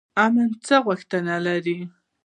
[0.23, 1.79] امن څه غوښتنه لري؟